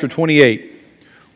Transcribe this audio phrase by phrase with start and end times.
[0.00, 0.80] chapter 28.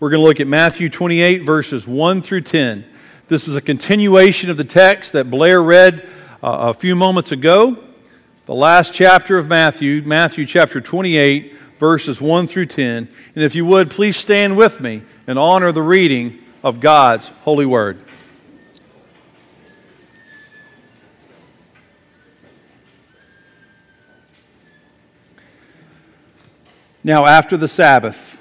[0.01, 2.87] We're going to look at Matthew 28, verses 1 through 10.
[3.29, 6.09] This is a continuation of the text that Blair read
[6.43, 7.77] uh, a few moments ago.
[8.47, 13.07] The last chapter of Matthew, Matthew chapter 28, verses 1 through 10.
[13.35, 17.67] And if you would, please stand with me and honor the reading of God's holy
[17.67, 18.03] word.
[27.07, 28.41] Now, after the Sabbath,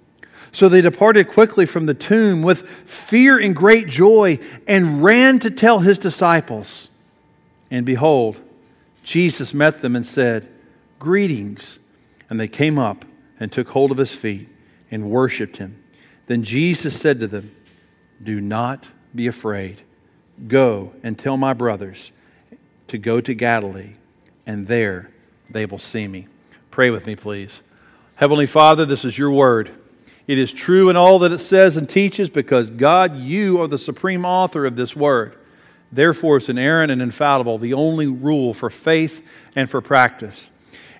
[0.51, 5.49] So they departed quickly from the tomb with fear and great joy and ran to
[5.49, 6.89] tell his disciples.
[7.69, 8.41] And behold,
[9.03, 10.49] Jesus met them and said,
[10.99, 11.79] Greetings.
[12.29, 13.05] And they came up
[13.39, 14.47] and took hold of his feet
[14.89, 15.81] and worshiped him.
[16.27, 17.55] Then Jesus said to them,
[18.21, 19.81] Do not be afraid.
[20.47, 22.11] Go and tell my brothers
[22.87, 23.95] to go to Galilee
[24.45, 25.09] and there
[25.49, 26.27] they will see me.
[26.71, 27.61] Pray with me, please.
[28.15, 29.71] Heavenly Father, this is your word.
[30.27, 33.77] It is true in all that it says and teaches because, God, you are the
[33.77, 35.35] supreme author of this word.
[35.91, 39.21] Therefore, it's inerrant and infallible, the only rule for faith
[39.55, 40.49] and for practice.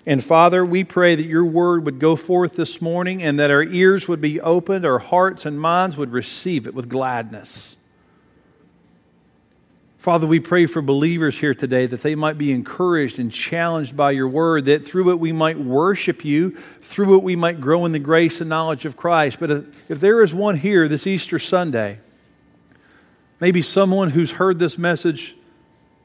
[0.04, 3.62] And Father, we pray that your word would go forth this morning and that our
[3.62, 7.76] ears would be opened, our hearts and minds would receive it with gladness.
[10.02, 14.10] Father, we pray for believers here today that they might be encouraged and challenged by
[14.10, 17.92] your word, that through it we might worship you, through it we might grow in
[17.92, 19.38] the grace and knowledge of Christ.
[19.38, 19.52] But
[19.88, 22.00] if there is one here this Easter Sunday,
[23.38, 25.36] maybe someone who's heard this message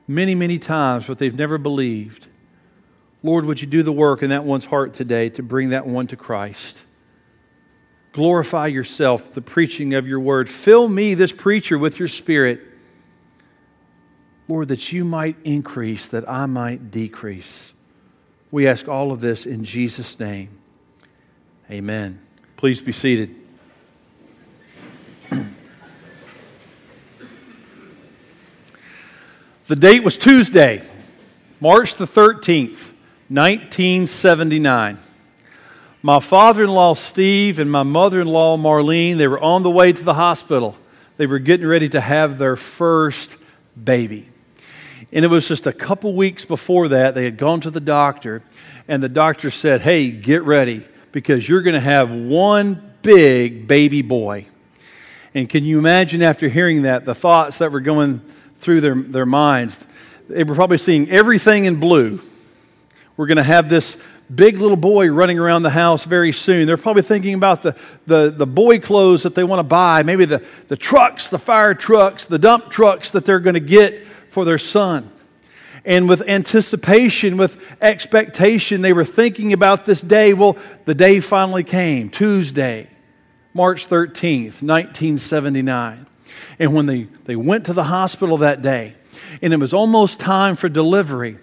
[0.08, 2.28] many, many times, but they've never believed,
[3.24, 6.06] Lord, would you do the work in that one's heart today to bring that one
[6.06, 6.84] to Christ?
[8.12, 10.48] Glorify yourself, the preaching of your word.
[10.48, 12.77] Fill me, this preacher, with your spirit
[14.48, 17.74] Lord, that you might increase, that I might decrease.
[18.50, 20.50] We ask all of this in Jesus' name.
[21.70, 22.22] Amen.
[22.56, 23.36] Please be seated.
[29.68, 30.82] the date was Tuesday,
[31.60, 32.92] March the 13th,
[33.28, 34.98] 1979.
[36.02, 39.70] My father in law, Steve, and my mother in law, Marlene, they were on the
[39.70, 40.78] way to the hospital.
[41.18, 43.36] They were getting ready to have their first
[43.82, 44.30] baby.
[45.12, 48.42] And it was just a couple weeks before that, they had gone to the doctor,
[48.88, 54.02] and the doctor said, Hey, get ready because you're going to have one big baby
[54.02, 54.46] boy.
[55.34, 58.22] And can you imagine after hearing that, the thoughts that were going
[58.58, 59.86] through their, their minds?
[60.28, 62.22] They were probably seeing everything in blue.
[63.16, 64.02] We're going to have this
[64.34, 66.68] big little boy running around the house very soon.
[66.68, 67.76] They're probably thinking about the,
[68.06, 71.74] the, the boy clothes that they want to buy, maybe the, the trucks, the fire
[71.74, 74.07] trucks, the dump trucks that they're going to get
[74.38, 75.12] for their son.
[75.84, 80.34] And with anticipation, with expectation, they were thinking about this day.
[80.34, 82.88] Well, the day finally came Tuesday,
[83.56, 86.06] March 13th, 1979.
[86.60, 88.94] And when they, they went to the hospital that day,
[89.42, 91.40] and it was almost time for delivery,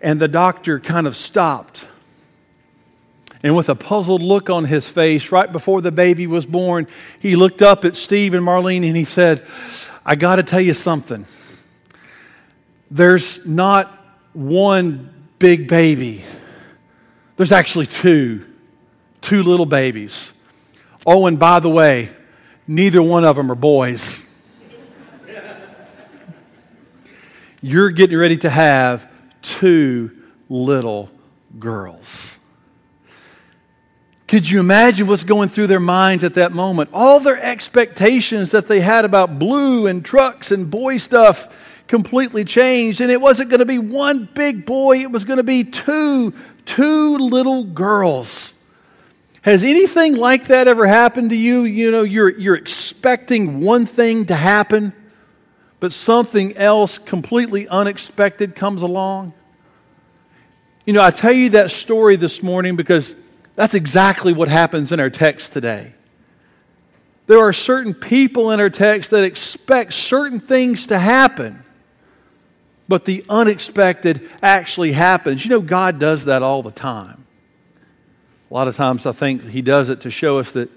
[0.00, 1.86] and the doctor kind of stopped.
[3.42, 6.86] And with a puzzled look on his face, right before the baby was born,
[7.20, 9.44] he looked up at Steve and Marlene and he said,
[10.06, 11.26] I got to tell you something
[12.90, 13.92] there's not
[14.32, 16.24] one big baby,
[17.36, 18.44] there's actually two,
[19.20, 20.32] two little babies.
[21.06, 22.10] Oh, and by the way,
[22.66, 24.24] neither one of them are boys.
[27.60, 29.10] You're getting ready to have
[29.42, 30.10] two
[30.48, 31.10] little
[31.58, 32.38] girls.
[34.28, 36.90] Could you imagine what's going through their minds at that moment?
[36.92, 41.48] All their expectations that they had about blue and trucks and boy stuff
[41.88, 43.00] completely changed.
[43.00, 46.32] And it wasn't going to be one big boy, it was going to be two,
[46.64, 48.54] two little girls.
[49.42, 51.62] Has anything like that ever happened to you?
[51.62, 54.92] You know, you're, you're expecting one thing to happen,
[55.80, 59.32] but something else completely unexpected comes along?
[60.84, 63.14] You know, I tell you that story this morning because
[63.54, 65.92] that's exactly what happens in our text today.
[67.26, 71.62] There are certain people in our text that expect certain things to happen,
[72.88, 75.44] but the unexpected actually happens.
[75.44, 77.26] You know, God does that all the time.
[78.50, 80.70] A lot of times I think He does it to show us that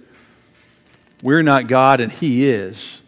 [1.23, 2.99] we're not God and He is.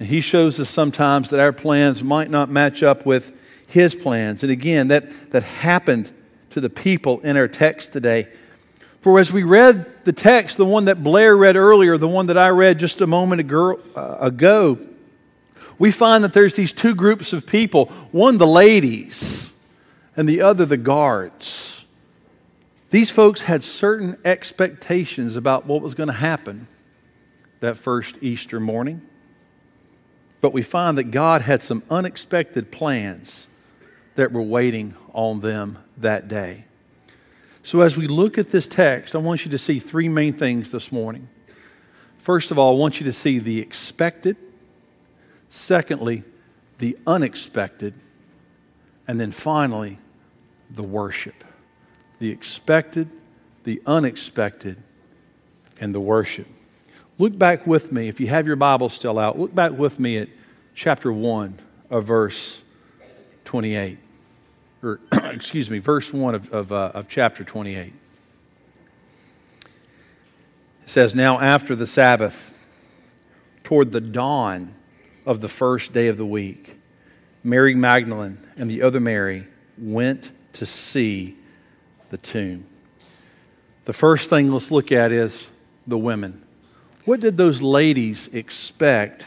[0.00, 3.32] And He shows us sometimes that our plans might not match up with
[3.68, 4.42] His plans.
[4.42, 6.10] And again, that, that happened
[6.50, 8.28] to the people in our text today.
[9.02, 12.38] For as we read the text, the one that Blair read earlier, the one that
[12.38, 14.78] I read just a moment uh, ago,
[15.78, 19.52] we find that there's these two groups of people one, the ladies,
[20.16, 21.84] and the other, the guards.
[22.90, 26.68] These folks had certain expectations about what was going to happen
[27.60, 29.02] that first Easter morning.
[30.40, 33.46] But we find that God had some unexpected plans
[34.14, 36.64] that were waiting on them that day.
[37.62, 40.70] So, as we look at this text, I want you to see three main things
[40.70, 41.28] this morning.
[42.18, 44.36] First of all, I want you to see the expected.
[45.48, 46.24] Secondly,
[46.78, 47.94] the unexpected.
[49.08, 49.98] And then finally,
[50.70, 51.44] the worship.
[52.18, 53.08] The expected,
[53.64, 54.76] the unexpected,
[55.80, 56.46] and the worship.
[57.18, 60.18] Look back with me, if you have your Bible still out, look back with me
[60.18, 60.28] at
[60.74, 61.58] chapter 1
[61.88, 62.62] of verse
[63.44, 63.98] 28
[64.82, 67.92] or excuse me, verse 1 of, of, uh, of chapter 28.
[70.82, 72.52] It says, Now after the Sabbath,
[73.64, 74.75] toward the dawn
[75.26, 76.78] of the first day of the week,
[77.42, 79.46] Mary Magdalene and the other Mary
[79.76, 81.36] went to see
[82.10, 82.64] the tomb.
[83.84, 85.50] The first thing let's look at is
[85.86, 86.42] the women.
[87.04, 89.26] What did those ladies expect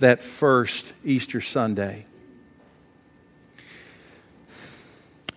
[0.00, 2.06] that first Easter Sunday?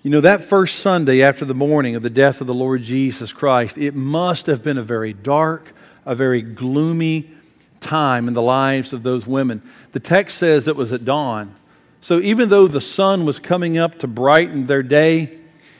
[0.04, 3.34] You know, that first Sunday after the morning of the death of the Lord Jesus
[3.34, 5.74] Christ, it must have been a very dark,
[6.06, 7.30] a very gloomy
[7.80, 9.62] time in the lives of those women.
[9.92, 11.56] The text says it was at dawn.
[12.02, 15.38] So even though the sun was coming up to brighten their day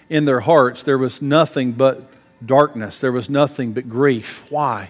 [0.10, 2.10] in their hearts, there was nothing but
[2.46, 3.00] darkness.
[3.00, 4.50] There was nothing but grief.
[4.52, 4.90] Why?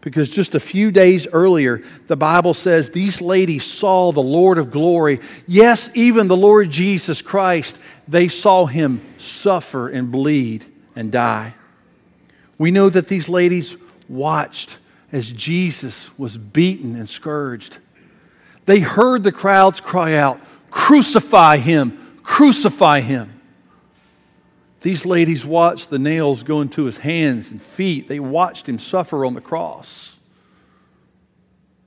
[0.00, 4.70] Because just a few days earlier, the Bible says these ladies saw the Lord of
[4.70, 5.20] glory.
[5.46, 7.80] Yes, even the Lord Jesus Christ.
[8.06, 11.54] They saw him suffer and bleed and die.
[12.58, 13.76] We know that these ladies
[14.06, 14.76] watched
[15.14, 17.78] as Jesus was beaten and scourged.
[18.66, 20.40] They heard the crowds cry out,
[20.72, 22.18] Crucify him!
[22.24, 23.40] Crucify him!
[24.80, 28.08] These ladies watched the nails go into his hands and feet.
[28.08, 30.16] They watched him suffer on the cross.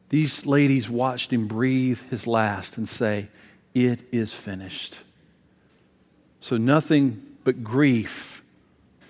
[0.08, 3.28] These ladies watched him breathe his last and say,
[3.74, 5.02] It is finished.
[6.40, 8.42] So nothing but grief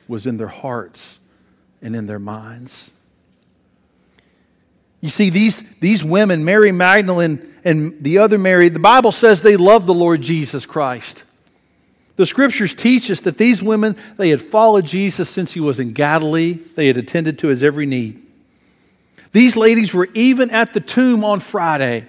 [0.08, 1.20] was in their hearts
[1.84, 2.92] and in their minds.
[5.02, 9.58] You see, these, these women, Mary Magdalene and the other Mary, the Bible says they
[9.58, 11.24] loved the Lord Jesus Christ.
[12.16, 15.92] The scriptures teach us that these women, they had followed Jesus since he was in
[15.92, 16.54] Galilee.
[16.54, 18.24] They had attended to his every need.
[19.32, 22.08] These ladies were even at the tomb on Friday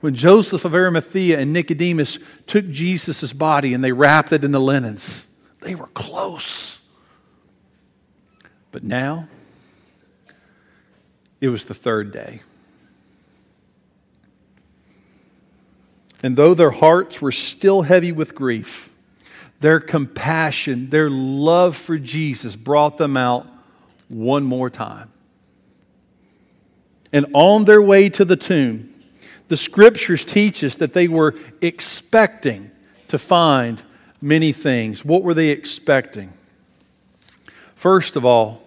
[0.00, 4.60] when Joseph of Arimathea and Nicodemus took Jesus' body and they wrapped it in the
[4.60, 5.26] linens.
[5.60, 6.80] They were close.
[8.72, 9.28] But now,
[11.40, 12.42] it was the third day.
[16.22, 18.90] And though their hearts were still heavy with grief,
[19.60, 23.46] their compassion, their love for Jesus brought them out
[24.08, 25.10] one more time.
[27.12, 28.94] And on their way to the tomb,
[29.48, 32.70] the scriptures teach us that they were expecting
[33.08, 33.82] to find
[34.20, 35.04] many things.
[35.04, 36.32] What were they expecting?
[37.74, 38.62] First of all,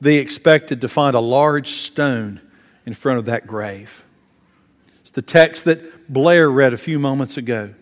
[0.00, 2.40] they expected to find a large stone
[2.86, 4.04] in front of that grave.
[5.00, 7.74] It's the text that Blair read a few moments ago.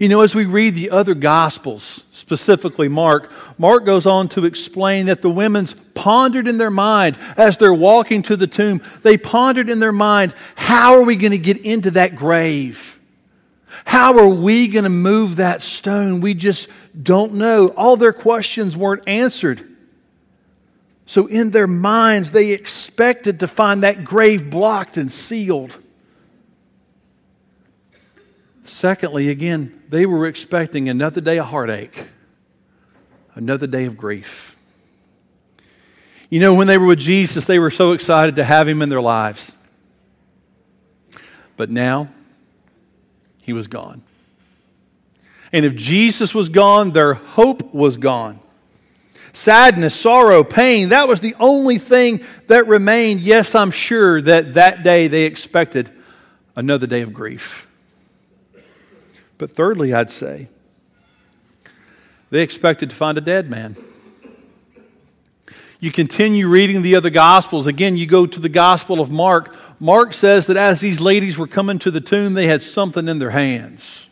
[0.00, 5.06] You know, as we read the other Gospels, specifically Mark, Mark goes on to explain
[5.06, 8.82] that the women's pondered in their mind as they're walking to the tomb.
[9.02, 12.98] They pondered in their mind, how are we going to get into that grave?
[13.84, 16.20] How are we going to move that stone?
[16.20, 16.68] We just
[17.00, 17.68] don't know.
[17.68, 19.73] All their questions weren't answered.
[21.06, 25.76] So, in their minds, they expected to find that grave blocked and sealed.
[28.64, 32.08] Secondly, again, they were expecting another day of heartache,
[33.34, 34.56] another day of grief.
[36.30, 38.88] You know, when they were with Jesus, they were so excited to have him in
[38.88, 39.54] their lives.
[41.56, 42.08] But now,
[43.42, 44.02] he was gone.
[45.52, 48.40] And if Jesus was gone, their hope was gone.
[49.34, 53.20] Sadness, sorrow, pain, that was the only thing that remained.
[53.20, 55.90] Yes, I'm sure that that day they expected
[56.54, 57.68] another day of grief.
[59.36, 60.48] But thirdly, I'd say,
[62.30, 63.76] they expected to find a dead man.
[65.80, 67.66] You continue reading the other Gospels.
[67.66, 69.56] Again, you go to the Gospel of Mark.
[69.80, 73.18] Mark says that as these ladies were coming to the tomb, they had something in
[73.18, 74.06] their hands.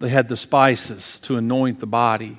[0.00, 2.38] They had the spices to anoint the body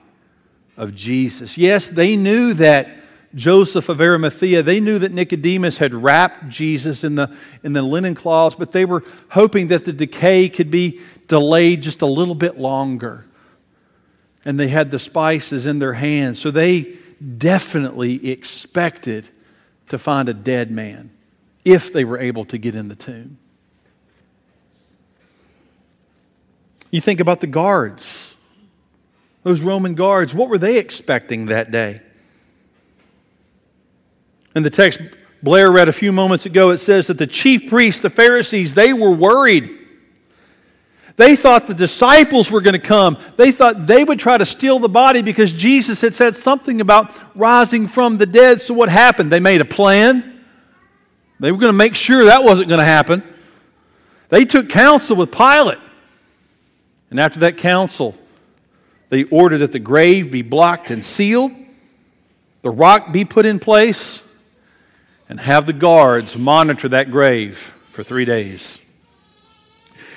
[0.78, 1.58] of Jesus.
[1.58, 2.90] Yes, they knew that
[3.36, 8.14] Joseph of Arimathea, they knew that Nicodemus had wrapped Jesus in the, in the linen
[8.14, 12.60] cloths, but they were hoping that the decay could be delayed just a little bit
[12.60, 13.26] longer.
[14.46, 16.40] And they had the spices in their hands.
[16.40, 16.98] So they
[17.38, 19.30] definitely expected
[19.90, 21.10] to find a dead man
[21.64, 23.38] if they were able to get in the tomb.
[26.92, 28.33] You think about the guards,
[29.44, 32.02] those Roman guards, what were they expecting that day?
[34.56, 35.02] In the text
[35.42, 38.94] Blair read a few moments ago, it says that the chief priests, the Pharisees, they
[38.94, 39.70] were worried
[41.16, 43.18] they thought the disciples were going to come.
[43.38, 47.12] They thought they would try to steal the body because Jesus had said something about
[47.36, 48.62] rising from the dead.
[48.62, 49.32] So, what happened?
[49.32, 50.44] They made a plan.
[51.40, 53.22] They were going to make sure that wasn't going to happen.
[54.30, 55.80] They took counsel with Pilate.
[57.12, 58.18] And after that counsel,
[59.14, 61.52] they ordered that the grave be blocked and sealed,
[62.64, 64.24] the rock be put in place,
[65.30, 68.80] and have the guards monitor that grave for three days.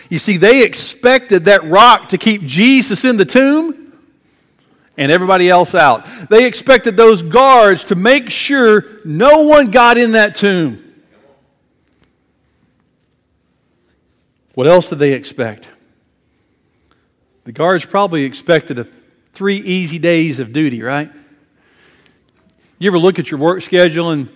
[0.09, 3.93] You see, they expected that rock to keep Jesus in the tomb
[4.97, 6.07] and everybody else out.
[6.31, 10.83] They expected those guards to make sure no one got in that tomb.
[14.55, 15.69] What else did they expect?
[17.47, 21.13] The guards probably expected a three easy days of duty, right?
[22.81, 24.29] You ever look at your work schedule and,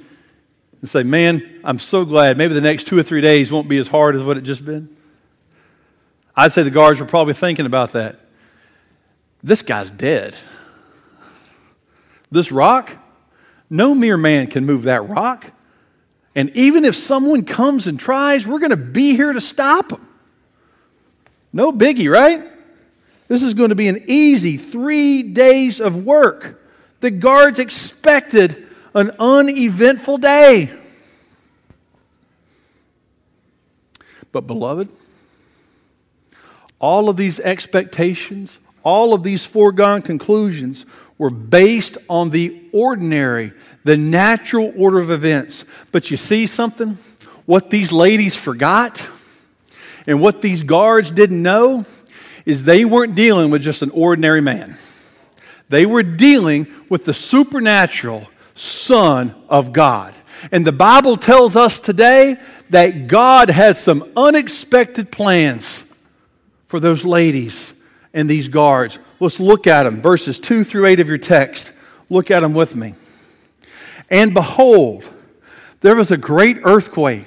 [0.81, 3.79] and say, man, I'm so glad maybe the next two or three days won't be
[3.79, 4.97] as hard as what it just been?
[6.37, 8.21] I'd say the guards were probably thinking about that.
[9.43, 10.37] This guy's dead.
[12.31, 12.97] This rock,
[13.69, 15.51] no mere man can move that rock.
[16.37, 20.07] And even if someone comes and tries, we're going to be here to stop them.
[21.53, 22.50] No biggie, right?
[23.31, 26.61] This is going to be an easy three days of work.
[26.99, 30.77] The guards expected an uneventful day.
[34.33, 34.89] But, beloved,
[36.81, 40.85] all of these expectations, all of these foregone conclusions
[41.17, 43.53] were based on the ordinary,
[43.85, 45.65] the natural order of events.
[45.93, 46.99] But you see something?
[47.47, 49.09] What these ladies forgot
[50.09, 51.87] and what these guards didn't know
[52.47, 54.77] is they weren't dealing with just an ordinary man.
[55.69, 60.15] They were dealing with the supernatural Son of God.
[60.51, 62.39] And the Bible tells us today
[62.71, 65.85] that God has some unexpected plans
[66.67, 67.73] for those ladies
[68.13, 68.99] and these guards.
[69.19, 70.01] Let's look at them.
[70.01, 71.73] Verses 2 through 8 of your text.
[72.09, 72.95] Look at them with me.
[74.09, 75.09] And behold,
[75.81, 77.27] there was a great earthquake.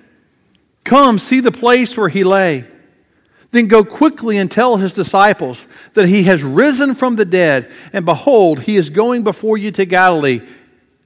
[0.83, 2.65] Come, see the place where he lay.
[3.51, 8.05] Then go quickly and tell his disciples that he has risen from the dead, and
[8.05, 10.41] behold, he is going before you to Galilee.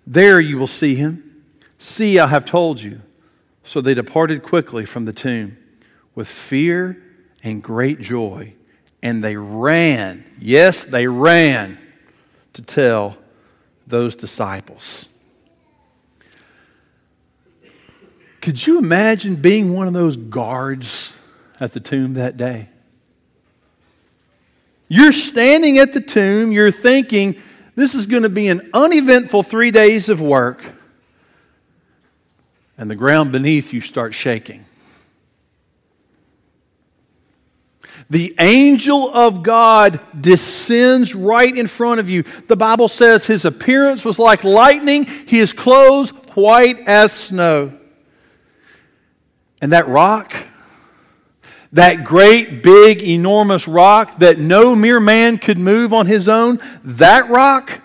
[0.05, 1.43] There you will see him.
[1.79, 3.01] See, I have told you.
[3.63, 5.57] So they departed quickly from the tomb
[6.13, 7.01] with fear
[7.43, 8.53] and great joy.
[9.01, 11.79] And they ran, yes, they ran
[12.53, 13.17] to tell
[13.87, 15.09] those disciples.
[18.45, 21.15] Could you imagine being one of those guards
[21.59, 22.69] at the tomb that day?
[24.87, 27.41] You're standing at the tomb, you're thinking,
[27.73, 30.63] this is going to be an uneventful three days of work,
[32.77, 34.63] and the ground beneath you starts shaking.
[38.11, 42.21] The angel of God descends right in front of you.
[42.47, 47.79] The Bible says his appearance was like lightning, his clothes white as snow.
[49.65, 50.35] And that rock,
[51.71, 57.31] that great, big, enormous rock that no mere man could move on his own, that
[57.31, 57.81] rock,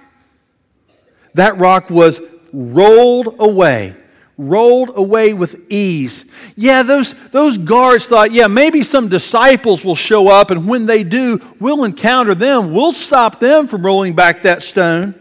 [1.33, 2.21] that rock was
[2.53, 3.97] rolled away
[4.37, 6.27] rolled away with ease.
[6.55, 11.03] Yeah, those, those guards thought, yeah, maybe some disciples will show up, and when they
[11.03, 12.75] do, we'll encounter them.
[12.75, 15.15] We'll stop them from rolling back that stone.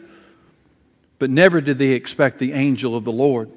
[1.20, 3.50] But never did they expect the angel of the Lord.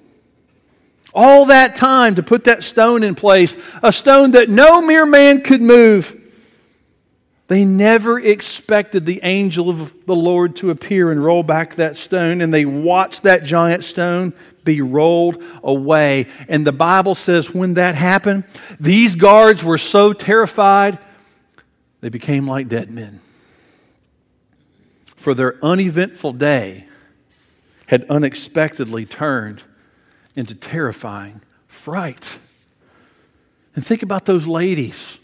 [1.14, 5.42] All that time to put that stone in place, a stone that no mere man
[5.42, 6.18] could move.
[7.48, 12.40] They never expected the angel of the Lord to appear and roll back that stone,
[12.40, 14.32] and they watched that giant stone
[14.64, 16.28] be rolled away.
[16.48, 18.44] And the Bible says when that happened,
[18.80, 20.98] these guards were so terrified,
[22.00, 23.20] they became like dead men.
[25.04, 26.86] For their uneventful day
[27.86, 29.62] had unexpectedly turned
[30.34, 32.38] into terrifying fright.
[33.74, 35.18] And think about those ladies.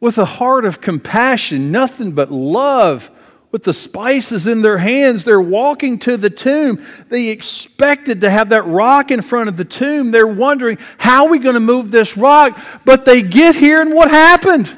[0.00, 3.10] With a heart of compassion, nothing but love
[3.52, 5.22] with the spices in their hands.
[5.22, 6.84] They're walking to the tomb.
[7.08, 10.10] They expected to have that rock in front of the tomb.
[10.10, 12.58] They're wondering, how are we going to move this rock?
[12.84, 14.76] But they get here, and what happened?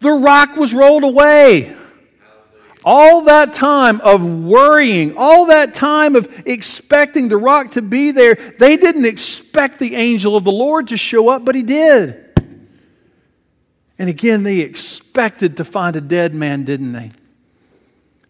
[0.00, 1.76] The rock was rolled away.
[2.84, 8.34] All that time of worrying, all that time of expecting the rock to be there,
[8.34, 12.18] they didn't expect the angel of the Lord to show up, but he did.
[13.98, 17.10] And again, they expected to find a dead man, didn't they?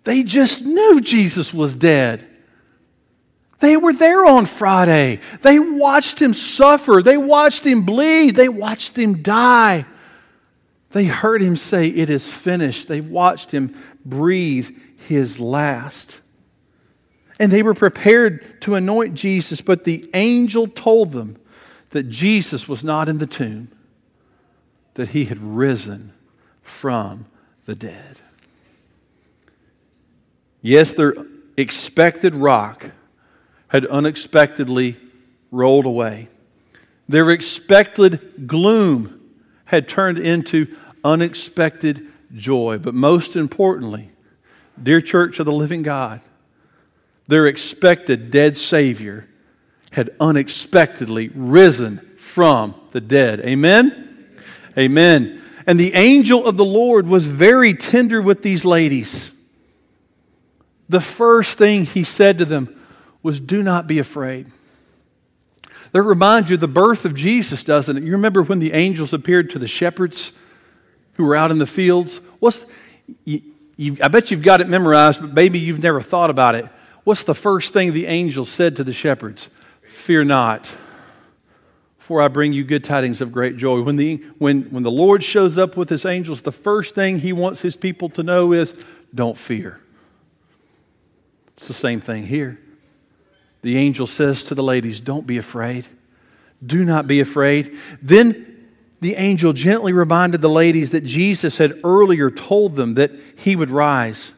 [0.05, 2.27] They just knew Jesus was dead.
[3.61, 5.21] They were there on Friday.
[5.41, 7.01] They watched him suffer.
[7.01, 8.35] They watched him bleed.
[8.35, 9.87] They watched him die.
[10.93, 12.89] They heard him say, It is finished.
[12.89, 14.71] They watched him breathe
[15.09, 16.21] his last.
[17.39, 21.39] And they were prepared to anoint Jesus, but the angel told them
[21.91, 23.71] that Jesus was not in the tomb,
[24.95, 26.13] that he had risen
[26.63, 27.27] from
[27.65, 28.21] the dead.
[30.61, 31.15] Yes, their
[31.57, 32.91] expected rock
[33.69, 34.97] had unexpectedly
[35.51, 36.29] rolled away.
[37.09, 39.21] Their expected gloom
[39.65, 40.67] had turned into
[41.05, 42.79] unexpected joy.
[42.79, 44.11] But most importantly,
[44.81, 46.21] dear church of the living God,
[47.29, 49.29] their expected dead Savior
[49.93, 53.41] had unexpectedly risen from the dead.
[53.41, 54.27] Amen?
[54.77, 55.43] Amen.
[55.67, 59.33] And the angel of the Lord was very tender with these ladies
[60.93, 62.81] the first thing he said to them
[63.23, 64.47] was, Do not be afraid.
[65.91, 68.05] That reminds you of the birth of Jesus, doesn't it?
[68.05, 70.33] You remember when the angels appeared to the shepherds
[71.15, 72.19] who were out in the fields?
[72.39, 72.65] What's,
[73.25, 73.43] you,
[73.77, 76.67] you, I bet you've got it memorized, but maybe you've never thought about it.
[77.05, 79.51] What's the first thing the angel said to the shepherds?
[79.89, 80.73] Fear not,
[81.99, 83.83] for I bring you good tidings of great joy.
[83.83, 87.33] When the, when, when the Lord shows up with his angels, the first thing he
[87.33, 88.75] wants his people to know is
[89.15, 89.81] don't fear.
[91.57, 92.59] It's the same thing here.
[93.63, 95.87] The angel says to the ladies, Don't be afraid.
[96.65, 97.77] Do not be afraid.
[98.01, 98.52] Then
[99.03, 103.69] the angel gently reminded the ladies that Jesus had earlier told them that he would
[103.69, 104.33] rise.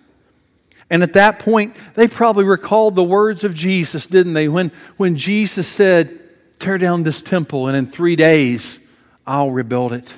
[0.89, 4.49] And at that point, they probably recalled the words of Jesus, didn't they?
[4.49, 6.19] When, when Jesus said,
[6.61, 8.79] Tear down this temple, and in three days
[9.27, 10.15] I'll rebuild it.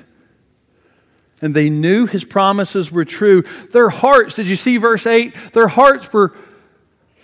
[1.41, 3.41] And they knew his promises were true.
[3.73, 5.35] Their hearts, did you see verse 8?
[5.51, 6.37] Their hearts were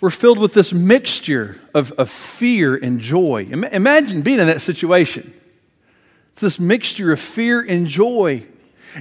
[0.02, 3.48] were filled with this mixture of, of fear and joy.
[3.50, 5.34] Imagine being in that situation.
[6.34, 8.46] It's this mixture of fear and joy.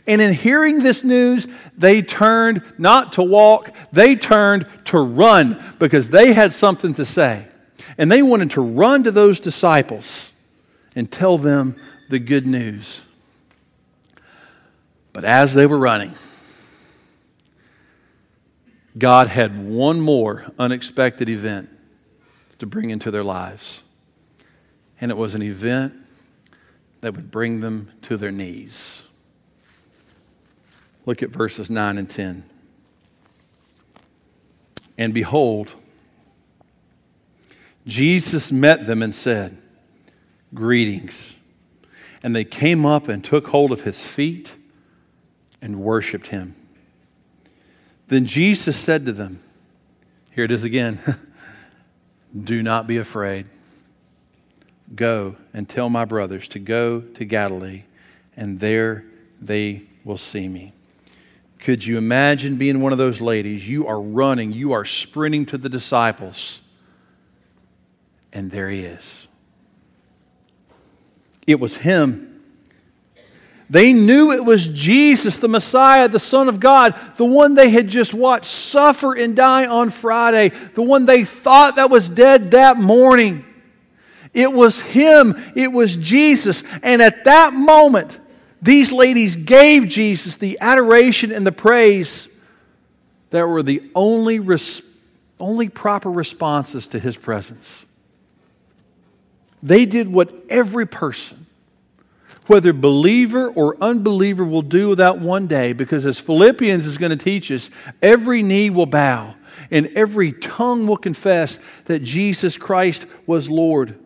[0.07, 6.11] And in hearing this news, they turned not to walk, they turned to run because
[6.11, 7.47] they had something to say.
[7.99, 10.31] And they wanted to run to those disciples
[10.95, 11.77] and tell them
[12.09, 13.03] the good news.
[15.13, 16.15] But as they were running,
[18.97, 21.71] God had one more unexpected event
[22.59, 23.83] to bring into their lives.
[25.01, 25.95] And it was an event
[27.03, 29.03] that would bring them to their knees.
[31.05, 32.45] Look at verses 9 and 10.
[34.97, 35.75] And behold,
[37.87, 39.59] Jesus met them and said,
[40.55, 41.35] Greetings.
[42.23, 44.55] And they came up and took hold of his feet
[45.61, 46.55] and worshiped him.
[48.07, 49.43] Then Jesus said to them,
[50.31, 51.01] Here it is again
[52.45, 53.47] Do not be afraid.
[54.95, 57.85] Go and tell my brothers to go to Galilee,
[58.37, 59.05] and there
[59.41, 60.73] they will see me.
[61.59, 63.69] Could you imagine being one of those ladies?
[63.69, 66.61] You are running, you are sprinting to the disciples,
[68.33, 69.29] and there he is.
[71.47, 72.29] It was him.
[73.71, 77.89] They knew it was Jesus, the Messiah, the Son of God, the one they had
[77.89, 82.77] just watched suffer and die on Friday, the one they thought that was dead that
[82.77, 83.47] morning.
[84.35, 86.65] It was him, it was Jesus.
[86.83, 88.19] And at that moment,
[88.63, 92.29] these ladies gave Jesus the adoration and the praise
[93.31, 94.83] that were the only, res-
[95.39, 97.85] only proper responses to his presence.
[99.63, 101.47] They did what every person,
[102.47, 107.23] whether believer or unbeliever, will do without one day, because as Philippians is going to
[107.23, 107.69] teach us,
[108.01, 109.35] every knee will bow
[109.71, 113.99] and every tongue will confess that Jesus Christ was Lord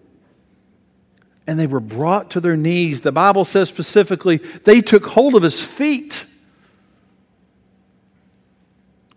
[1.47, 3.03] and they were brought to their knees.
[3.03, 6.25] The Bible says specifically, they took hold of his feet.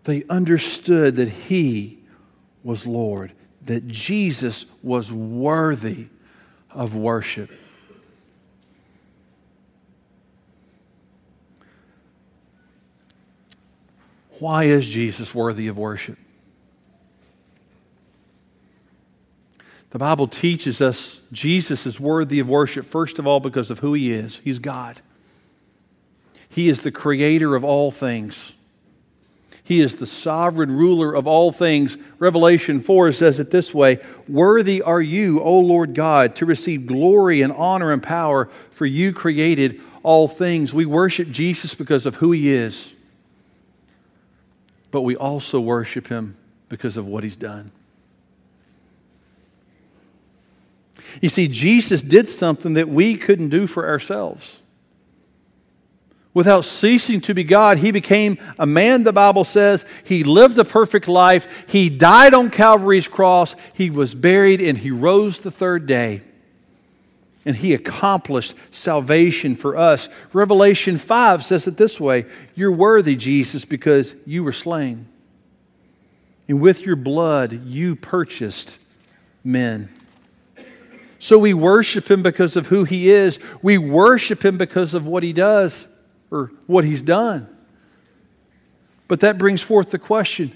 [0.04, 1.98] They understood that he
[2.62, 3.32] was Lord,
[3.66, 6.06] that Jesus was worthy
[6.70, 7.50] of worship.
[14.38, 16.18] Why is Jesus worthy of worship?
[19.90, 23.92] The Bible teaches us Jesus is worthy of worship, first of all, because of who
[23.92, 24.40] he is.
[24.44, 25.00] He's God.
[26.48, 28.52] He is the creator of all things.
[29.62, 31.96] He is the sovereign ruler of all things.
[32.18, 37.42] Revelation 4 says it this way Worthy are you, O Lord God, to receive glory
[37.42, 40.74] and honor and power, for you created all things.
[40.74, 42.90] We worship Jesus because of who he is,
[44.90, 46.36] but we also worship him
[46.68, 47.70] because of what he's done.
[51.20, 54.58] You see, Jesus did something that we couldn't do for ourselves.
[56.32, 59.84] Without ceasing to be God, he became a man, the Bible says.
[60.04, 61.64] He lived a perfect life.
[61.68, 63.56] He died on Calvary's cross.
[63.74, 66.22] He was buried and he rose the third day.
[67.44, 70.08] And he accomplished salvation for us.
[70.32, 75.08] Revelation 5 says it this way You're worthy, Jesus, because you were slain.
[76.46, 78.78] And with your blood, you purchased
[79.42, 79.88] men.
[81.20, 83.38] So we worship him because of who he is.
[83.62, 85.86] We worship him because of what he does
[86.30, 87.46] or what he's done.
[89.06, 90.52] But that brings forth the question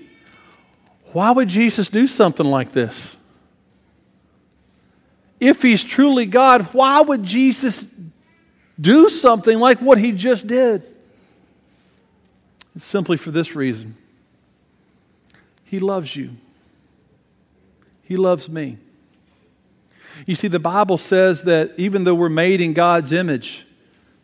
[1.13, 3.17] why would Jesus do something like this?
[5.39, 7.87] If he's truly God, why would Jesus
[8.81, 10.83] do something like what he just did?
[12.75, 13.97] It's simply for this reason
[15.65, 16.31] He loves you,
[18.03, 18.79] He loves me.
[20.27, 23.67] You see, the Bible says that even though we're made in God's image,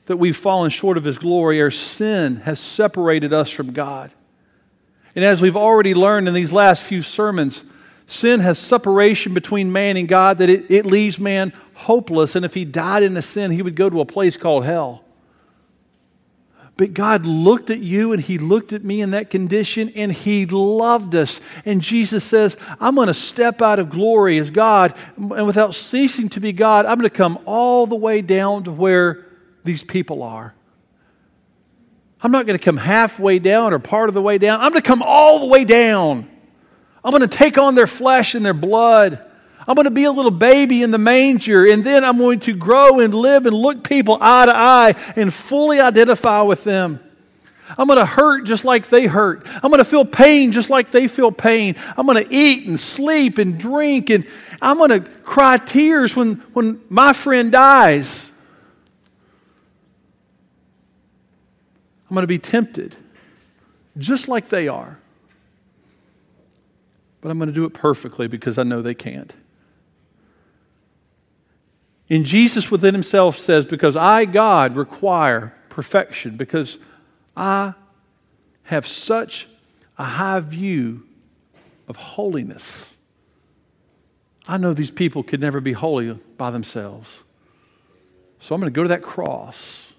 [0.07, 4.13] that we've fallen short of His glory, our sin has separated us from God.
[5.15, 7.65] And as we've already learned in these last few sermons,
[8.07, 12.37] sin has separation between man and God, that it, it leaves man hopeless.
[12.37, 15.05] And if he died in a sin, he would go to a place called hell.
[16.81, 20.47] But God looked at you and He looked at me in that condition and He
[20.47, 21.39] loved us.
[21.67, 24.95] And Jesus says, I'm going to step out of glory as God.
[25.19, 28.73] And without ceasing to be God, I'm going to come all the way down to
[28.73, 29.27] where
[29.63, 30.55] these people are.
[32.23, 34.63] I'm not going to come halfway down or part of the way down.
[34.63, 36.31] I'm going to come all the way down.
[37.05, 39.30] I'm going to take on their flesh and their blood.
[39.69, 42.55] I'm going to be a little baby in the manger, and then I'm going to
[42.55, 47.01] grow and live and look people eye to eye and fully identify with them.
[47.79, 49.47] I'm going to hurt just like they hurt.
[49.47, 51.77] I'm going to feel pain just like they feel pain.
[51.97, 54.27] I'm going to eat and sleep and drink, and
[54.61, 58.29] I'm going to cry tears when, when my friend dies.
[62.09, 62.97] I'm going to be tempted
[63.99, 64.99] just like they are.
[67.21, 69.33] But I'm going to do it perfectly because I know they can't.
[72.11, 76.79] And Jesus within himself says, Because I, God, require perfection, because
[77.37, 77.75] I
[78.65, 79.49] have such
[79.97, 81.05] a high view
[81.89, 82.95] of holiness.
[84.49, 87.23] I know these people could never be holy by themselves.
[88.41, 89.93] So I'm going to go to that cross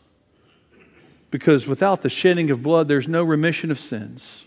[1.30, 4.46] because without the shedding of blood, there's no remission of sins.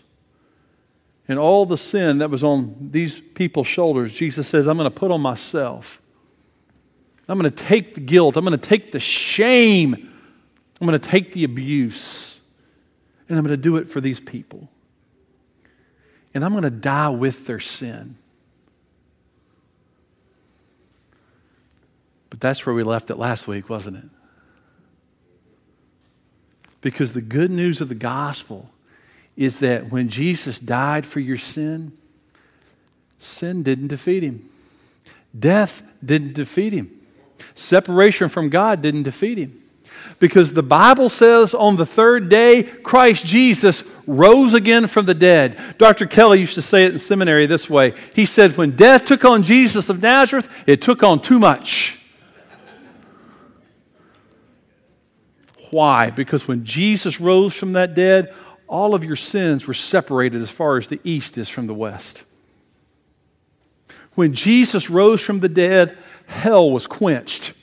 [1.27, 4.95] And all the sin that was on these people's shoulders, Jesus says, I'm going to
[4.95, 5.99] put on myself.
[7.27, 8.37] I'm going to take the guilt.
[8.37, 9.93] I'm going to take the shame.
[10.79, 12.39] I'm going to take the abuse.
[13.27, 14.69] And I'm going to do it for these people.
[16.33, 18.17] And I'm going to die with their sin.
[22.29, 24.09] But that's where we left it last week, wasn't it?
[26.81, 28.69] Because the good news of the gospel
[29.35, 31.97] is that when Jesus died for your sin,
[33.17, 34.49] sin didn't defeat him.
[35.37, 36.94] Death didn't defeat him.
[37.53, 39.61] Separation from God didn't defeat him.
[40.19, 45.59] Because the Bible says on the third day, Christ Jesus rose again from the dead.
[45.77, 46.05] Dr.
[46.05, 49.43] Kelly used to say it in seminary this way He said, When death took on
[49.43, 51.99] Jesus of Nazareth, it took on too much.
[55.71, 56.09] Why?
[56.09, 58.33] Because when Jesus rose from that dead,
[58.67, 62.23] all of your sins were separated as far as the east is from the west.
[64.13, 67.53] When Jesus rose from the dead, hell was quenched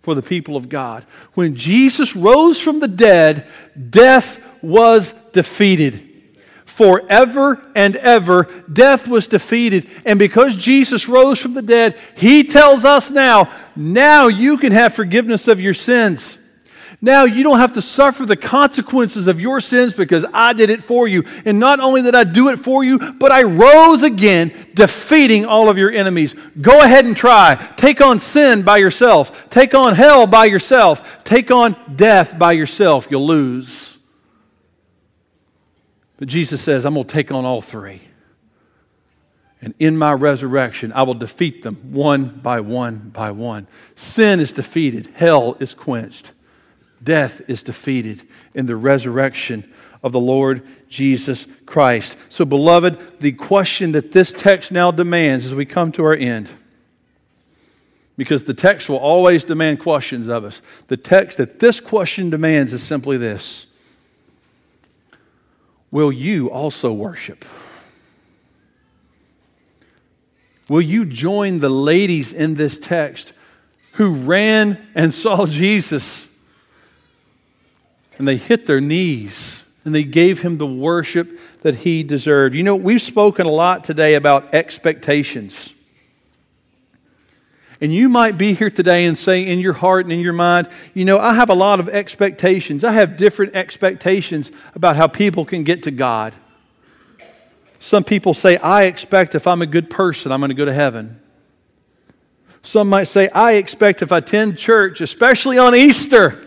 [0.00, 1.04] for the people of God.
[1.34, 3.46] When Jesus rose from the dead,
[3.90, 6.02] death was defeated.
[6.64, 9.88] Forever and ever, death was defeated.
[10.04, 14.94] And because Jesus rose from the dead, He tells us now, now you can have
[14.94, 16.38] forgiveness of your sins.
[17.06, 20.82] Now you don't have to suffer the consequences of your sins because I did it
[20.82, 21.22] for you.
[21.44, 25.68] And not only did I do it for you, but I rose again, defeating all
[25.68, 26.34] of your enemies.
[26.60, 27.54] Go ahead and try.
[27.76, 33.06] Take on sin by yourself, take on hell by yourself, take on death by yourself.
[33.08, 33.98] You'll lose.
[36.16, 38.00] But Jesus says, I'm going to take on all three.
[39.62, 43.68] And in my resurrection, I will defeat them one by one by one.
[43.94, 46.32] Sin is defeated, hell is quenched
[47.02, 48.22] death is defeated
[48.54, 52.16] in the resurrection of the Lord Jesus Christ.
[52.28, 56.48] So, beloved, the question that this text now demands as we come to our end,
[58.16, 62.72] because the text will always demand questions of us, the text that this question demands
[62.72, 63.66] is simply this
[65.90, 67.44] Will you also worship?
[70.68, 73.32] Will you join the ladies in this text
[73.92, 76.26] who ran and saw Jesus?
[78.18, 82.54] And they hit their knees and they gave him the worship that he deserved.
[82.54, 85.72] You know, we've spoken a lot today about expectations.
[87.80, 90.68] And you might be here today and say in your heart and in your mind,
[90.94, 92.84] you know, I have a lot of expectations.
[92.84, 96.34] I have different expectations about how people can get to God.
[97.78, 100.72] Some people say, I expect if I'm a good person, I'm going to go to
[100.72, 101.20] heaven.
[102.62, 106.45] Some might say, I expect if I attend church, especially on Easter,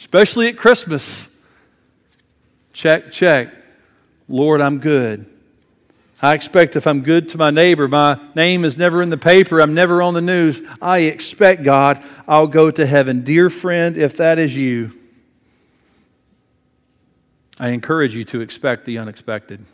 [0.00, 1.28] especially at Christmas.
[2.72, 3.54] Check, check.
[4.28, 5.26] Lord, I'm good.
[6.22, 9.60] I expect if I'm good to my neighbor, my name is never in the paper,
[9.60, 10.62] I'm never on the news.
[10.80, 13.22] I expect, God, I'll go to heaven.
[13.24, 14.92] Dear friend, if that is you,
[17.58, 19.64] I encourage you to expect the unexpected.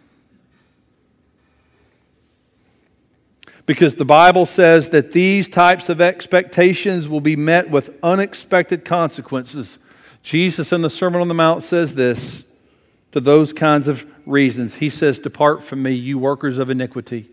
[3.64, 9.78] Because the Bible says that these types of expectations will be met with unexpected consequences
[10.26, 12.42] Jesus in the Sermon on the Mount says this
[13.12, 14.74] to those kinds of reasons.
[14.74, 17.30] He says, Depart from me, you workers of iniquity,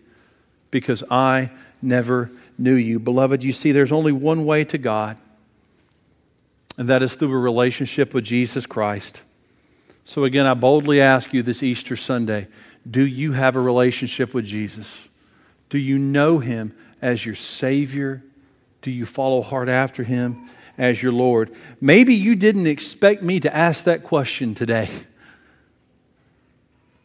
[0.70, 1.50] because I
[1.82, 3.00] never knew you.
[3.00, 5.16] Beloved, you see, there's only one way to God,
[6.78, 9.24] and that is through a relationship with Jesus Christ.
[10.04, 12.46] So, again, I boldly ask you this Easter Sunday
[12.88, 15.08] do you have a relationship with Jesus?
[15.68, 18.22] Do you know him as your Savior?
[18.82, 20.48] Do you follow hard after him?
[20.78, 21.54] As your Lord.
[21.80, 24.90] Maybe you didn't expect me to ask that question today,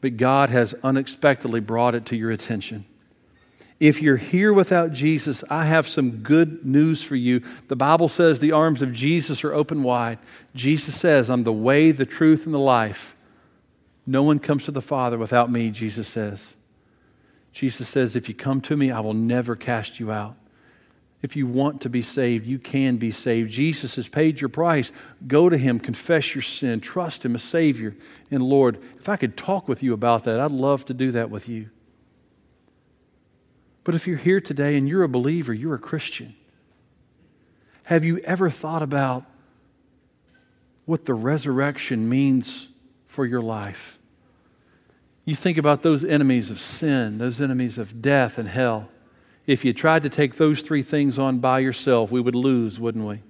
[0.02, 2.86] but God has unexpectedly brought it to your attention.
[3.80, 7.42] If you're here without Jesus, I have some good news for you.
[7.70, 10.20] The Bible says the arms of Jesus are open wide.
[10.54, 13.16] Jesus says, I'm the way, the truth, and the life.
[14.06, 16.56] No one comes to the Father without me, Jesus says.
[17.54, 20.36] Jesus says, If you come to me, I will never cast you out.
[21.22, 23.52] If you want to be saved, you can be saved.
[23.52, 24.92] Jesus has paid your price.
[25.28, 27.96] Go to Him, confess your sin, trust Him as Savior
[28.32, 28.82] and Lord.
[28.98, 31.70] If I could talk with you about that, I'd love to do that with you.
[33.84, 36.36] But if you're here today and you're a believer, you're a Christian,
[37.86, 39.26] have you ever thought about
[40.86, 42.70] what the resurrection means
[43.08, 44.00] for your life?
[45.26, 48.90] You think about those enemies of sin, those enemies of death and hell.
[49.50, 53.04] If you tried to take those three things on by yourself, we would lose, wouldn't
[53.04, 53.24] we?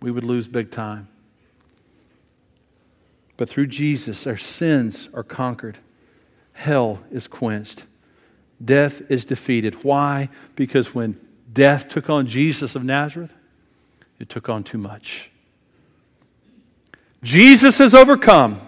[0.00, 1.06] We would lose big time.
[3.36, 5.78] But through Jesus, our sins are conquered,
[6.54, 7.84] hell is quenched,
[8.64, 9.84] death is defeated.
[9.84, 10.28] Why?
[10.56, 11.20] Because when
[11.52, 13.32] death took on Jesus of Nazareth,
[14.18, 15.30] it took on too much.
[17.22, 18.60] Jesus has overcome.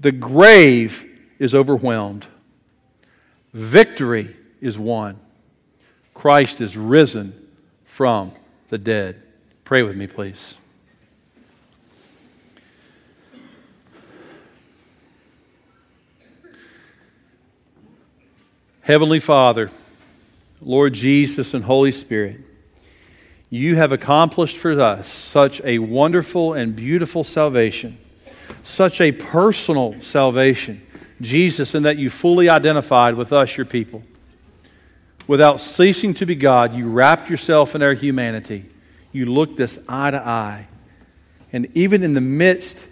[0.00, 1.06] The grave
[1.38, 2.28] is overwhelmed.
[3.52, 5.18] Victory is won.
[6.14, 7.48] Christ is risen
[7.84, 8.32] from
[8.68, 9.22] the dead.
[9.64, 10.56] Pray with me, please.
[18.80, 19.70] Heavenly Father,
[20.62, 22.40] Lord Jesus and Holy Spirit,
[23.50, 27.98] you have accomplished for us such a wonderful and beautiful salvation,
[28.64, 30.80] such a personal salvation,
[31.20, 34.02] Jesus, in that you fully identified with us, your people.
[35.28, 38.64] Without ceasing to be God, you wrapped yourself in our humanity.
[39.12, 40.66] You looked us eye to eye.
[41.52, 42.88] And even in the midst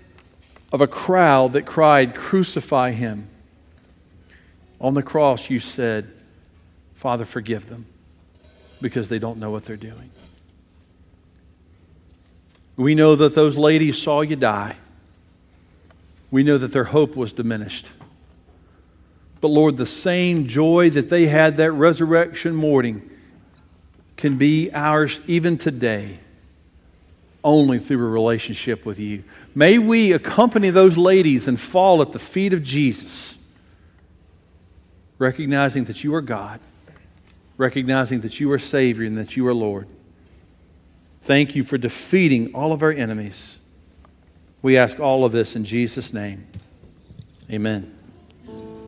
[0.73, 3.29] of a crowd that cried, Crucify him,
[4.79, 6.13] on the cross you said,
[6.95, 7.87] Father, forgive them
[8.83, 10.11] because they don't know what they're doing.
[12.77, 14.77] We know that those ladies saw you die.
[16.31, 17.89] We know that their hope was diminished.
[19.41, 23.11] But Lord, the same joy that they had that resurrection morning
[24.17, 26.19] can be ours even today,
[27.45, 29.25] only through a relationship with you.
[29.55, 33.37] May we accompany those ladies and fall at the feet of Jesus,
[35.19, 36.61] recognizing that you are God,
[37.59, 39.87] recognizing that you are Savior and that you are Lord.
[41.23, 43.59] Thank you for defeating all of our enemies.
[44.63, 46.47] We ask all of this in Jesus' name.
[47.51, 47.96] Amen.